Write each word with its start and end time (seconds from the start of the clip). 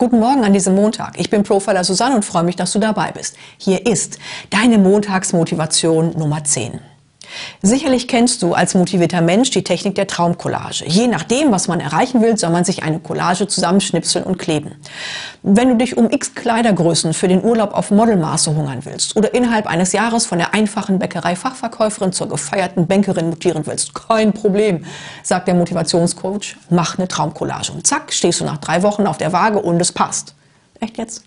Guten 0.00 0.18
Morgen 0.18 0.44
an 0.44 0.54
diesem 0.54 0.76
Montag. 0.76 1.20
Ich 1.20 1.28
bin 1.28 1.42
Profiler 1.42 1.84
Susanne 1.84 2.14
und 2.14 2.24
freue 2.24 2.42
mich, 2.42 2.56
dass 2.56 2.72
du 2.72 2.78
dabei 2.78 3.12
bist. 3.12 3.36
Hier 3.58 3.84
ist 3.84 4.18
deine 4.48 4.78
Montagsmotivation 4.78 6.16
Nummer 6.16 6.42
10. 6.42 6.80
Sicherlich 7.62 8.08
kennst 8.08 8.42
du 8.42 8.54
als 8.54 8.74
motivierter 8.74 9.20
Mensch 9.20 9.50
die 9.50 9.64
Technik 9.64 9.94
der 9.94 10.06
Traumcollage. 10.06 10.84
Je 10.86 11.06
nachdem, 11.06 11.52
was 11.52 11.68
man 11.68 11.80
erreichen 11.80 12.22
will, 12.22 12.36
soll 12.36 12.50
man 12.50 12.64
sich 12.64 12.82
eine 12.82 12.98
Collage 12.98 13.46
zusammenschnipseln 13.46 14.24
und 14.24 14.38
kleben. 14.38 14.72
Wenn 15.42 15.68
du 15.68 15.76
dich 15.76 15.96
um 15.96 16.10
x 16.10 16.34
Kleidergrößen 16.34 17.14
für 17.14 17.28
den 17.28 17.42
Urlaub 17.44 17.74
auf 17.74 17.90
Modelmaße 17.90 18.54
hungern 18.54 18.80
willst 18.84 19.16
oder 19.16 19.34
innerhalb 19.34 19.66
eines 19.66 19.92
Jahres 19.92 20.26
von 20.26 20.38
der 20.38 20.54
einfachen 20.54 20.98
Bäckerei-Fachverkäuferin 20.98 22.12
zur 22.12 22.28
gefeierten 22.28 22.86
Bankerin 22.86 23.30
mutieren 23.30 23.66
willst, 23.66 23.94
kein 23.94 24.32
Problem, 24.32 24.84
sagt 25.22 25.48
der 25.48 25.54
Motivationscoach, 25.54 26.56
mach 26.70 26.98
eine 26.98 27.08
Traumcollage. 27.08 27.72
Und 27.72 27.86
zack, 27.86 28.12
stehst 28.12 28.40
du 28.40 28.44
nach 28.44 28.58
drei 28.58 28.82
Wochen 28.82 29.06
auf 29.06 29.18
der 29.18 29.32
Waage 29.32 29.60
und 29.60 29.80
es 29.80 29.92
passt. 29.92 30.34
Echt 30.80 30.98
jetzt? 30.98 31.24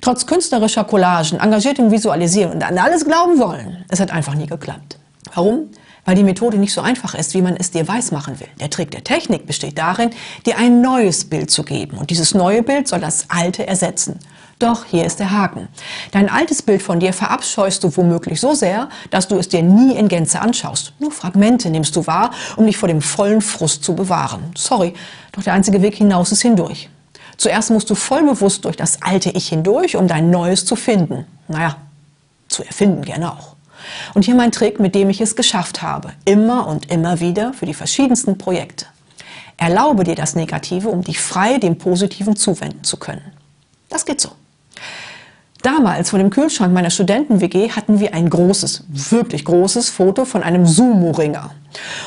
Trotz 0.00 0.26
künstlerischer 0.26 0.84
Collagen, 0.84 1.38
engagiertem 1.38 1.90
Visualisieren 1.90 2.52
und 2.52 2.62
an 2.62 2.78
alles 2.78 3.04
glauben 3.04 3.38
wollen, 3.38 3.84
es 3.88 4.00
hat 4.00 4.10
einfach 4.10 4.34
nie 4.34 4.46
geklappt. 4.46 4.98
Warum? 5.34 5.70
Weil 6.04 6.16
die 6.16 6.24
Methode 6.24 6.56
nicht 6.56 6.72
so 6.72 6.80
einfach 6.80 7.14
ist, 7.14 7.34
wie 7.34 7.42
man 7.42 7.56
es 7.56 7.70
dir 7.70 7.86
weismachen 7.86 8.40
will. 8.40 8.48
Der 8.58 8.70
Trick 8.70 8.90
der 8.90 9.04
Technik 9.04 9.46
besteht 9.46 9.78
darin, 9.78 10.10
dir 10.46 10.56
ein 10.56 10.80
neues 10.80 11.26
Bild 11.26 11.50
zu 11.50 11.62
geben. 11.62 11.98
Und 11.98 12.10
dieses 12.10 12.34
neue 12.34 12.62
Bild 12.62 12.88
soll 12.88 13.00
das 13.00 13.26
alte 13.28 13.66
ersetzen. 13.66 14.18
Doch 14.60 14.84
hier 14.84 15.06
ist 15.06 15.20
der 15.20 15.30
Haken. 15.30 15.68
Dein 16.10 16.28
altes 16.28 16.60
Bild 16.60 16.82
von 16.82 17.00
dir 17.00 17.14
verabscheust 17.14 17.82
du 17.82 17.96
womöglich 17.96 18.40
so 18.40 18.52
sehr, 18.52 18.90
dass 19.10 19.26
du 19.26 19.38
es 19.38 19.48
dir 19.48 19.62
nie 19.62 19.94
in 19.94 20.08
Gänze 20.08 20.40
anschaust. 20.40 20.92
Nur 20.98 21.12
Fragmente 21.12 21.70
nimmst 21.70 21.96
du 21.96 22.06
wahr, 22.06 22.30
um 22.56 22.66
dich 22.66 22.76
vor 22.76 22.88
dem 22.88 23.00
vollen 23.00 23.40
Frust 23.40 23.82
zu 23.82 23.94
bewahren. 23.94 24.52
Sorry, 24.54 24.92
doch 25.32 25.42
der 25.42 25.54
einzige 25.54 25.80
Weg 25.80 25.94
hinaus 25.94 26.30
ist 26.30 26.42
hindurch. 26.42 26.90
Zuerst 27.38 27.70
musst 27.70 27.88
du 27.88 27.94
vollbewusst 27.94 28.66
durch 28.66 28.76
das 28.76 29.00
alte 29.00 29.30
Ich 29.30 29.48
hindurch, 29.48 29.96
um 29.96 30.06
dein 30.06 30.28
Neues 30.28 30.66
zu 30.66 30.76
finden. 30.76 31.24
Naja, 31.48 31.78
zu 32.48 32.62
erfinden 32.62 33.02
gerne 33.02 33.32
auch. 33.32 33.56
Und 34.14 34.24
hier 34.24 34.34
mein 34.34 34.52
Trick, 34.52 34.80
mit 34.80 34.94
dem 34.94 35.10
ich 35.10 35.20
es 35.20 35.36
geschafft 35.36 35.82
habe. 35.82 36.12
Immer 36.24 36.66
und 36.66 36.90
immer 36.90 37.20
wieder 37.20 37.52
für 37.52 37.66
die 37.66 37.74
verschiedensten 37.74 38.38
Projekte. 38.38 38.86
Erlaube 39.56 40.04
dir 40.04 40.14
das 40.14 40.34
Negative, 40.34 40.88
um 40.88 41.02
dich 41.02 41.20
frei 41.20 41.58
dem 41.58 41.76
Positiven 41.78 42.36
zuwenden 42.36 42.82
zu 42.82 42.96
können. 42.96 43.32
Das 43.88 44.06
geht 44.06 44.20
so. 44.20 44.30
Damals 45.62 46.08
vor 46.08 46.18
dem 46.18 46.30
Kühlschrank 46.30 46.72
meiner 46.72 46.88
Studenten-WG 46.88 47.70
hatten 47.70 48.00
wir 48.00 48.14
ein 48.14 48.30
großes, 48.30 48.84
wirklich 48.88 49.44
großes 49.44 49.90
Foto 49.90 50.24
von 50.24 50.42
einem 50.42 50.64
Sumo-Ringer. 50.64 51.50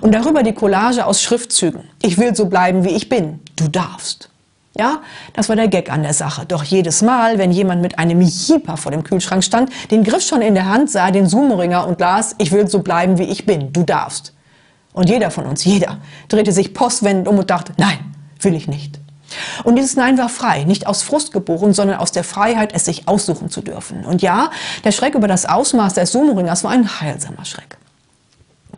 Und 0.00 0.14
darüber 0.14 0.44
die 0.44 0.54
Collage 0.54 1.04
aus 1.04 1.20
Schriftzügen. 1.20 1.82
Ich 2.00 2.16
will 2.18 2.34
so 2.36 2.46
bleiben, 2.46 2.84
wie 2.84 2.90
ich 2.90 3.08
bin. 3.08 3.40
Du 3.56 3.66
darfst. 3.66 4.29
Ja, 4.76 5.00
das 5.32 5.48
war 5.48 5.56
der 5.56 5.68
Gag 5.68 5.90
an 5.90 6.02
der 6.02 6.14
Sache. 6.14 6.46
Doch 6.46 6.62
jedes 6.62 7.02
Mal, 7.02 7.38
wenn 7.38 7.50
jemand 7.50 7.82
mit 7.82 7.98
einem 7.98 8.20
Jeeper 8.22 8.76
vor 8.76 8.92
dem 8.92 9.02
Kühlschrank 9.02 9.42
stand, 9.42 9.70
den 9.90 10.04
Griff 10.04 10.22
schon 10.22 10.42
in 10.42 10.54
der 10.54 10.66
Hand 10.66 10.90
sah, 10.90 11.10
den 11.10 11.26
Zoomringer 11.26 11.86
und 11.86 11.98
las, 11.98 12.36
ich 12.38 12.52
will 12.52 12.68
so 12.68 12.78
bleiben, 12.78 13.18
wie 13.18 13.24
ich 13.24 13.46
bin, 13.46 13.72
du 13.72 13.82
darfst. 13.82 14.32
Und 14.92 15.08
jeder 15.08 15.30
von 15.30 15.46
uns, 15.46 15.64
jeder, 15.64 15.98
drehte 16.28 16.52
sich 16.52 16.72
postwendend 16.72 17.26
um 17.26 17.38
und 17.38 17.50
dachte, 17.50 17.72
nein, 17.78 17.98
will 18.40 18.54
ich 18.54 18.68
nicht. 18.68 19.00
Und 19.64 19.76
dieses 19.76 19.96
Nein 19.96 20.18
war 20.18 20.28
frei, 20.28 20.64
nicht 20.64 20.86
aus 20.86 21.02
Frust 21.02 21.32
geboren, 21.32 21.72
sondern 21.72 21.98
aus 21.98 22.12
der 22.12 22.24
Freiheit, 22.24 22.72
es 22.74 22.84
sich 22.84 23.06
aussuchen 23.06 23.48
zu 23.48 23.60
dürfen. 23.60 24.04
Und 24.04 24.22
ja, 24.22 24.50
der 24.84 24.92
Schreck 24.92 25.14
über 25.14 25.28
das 25.28 25.46
Ausmaß 25.46 25.94
des 25.94 26.12
Zoomringers 26.12 26.64
war 26.64 26.72
ein 26.72 27.00
heilsamer 27.00 27.44
Schreck. 27.44 27.76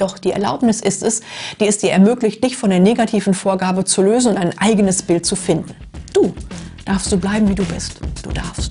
Doch 0.00 0.18
die 0.18 0.32
Erlaubnis 0.32 0.80
ist 0.80 1.02
es, 1.02 1.20
die 1.60 1.66
es 1.66 1.78
dir 1.78 1.92
ermöglicht, 1.92 2.42
dich 2.42 2.56
von 2.56 2.70
der 2.70 2.80
negativen 2.80 3.34
Vorgabe 3.34 3.84
zu 3.84 4.02
lösen 4.02 4.32
und 4.32 4.38
ein 4.38 4.56
eigenes 4.58 5.02
Bild 5.02 5.26
zu 5.26 5.36
finden. 5.36 5.74
Du 6.14 6.32
darfst 6.86 7.10
so 7.10 7.18
bleiben, 7.18 7.48
wie 7.48 7.54
du 7.54 7.64
bist. 7.64 8.00
Du 8.22 8.30
darfst. 8.30 8.70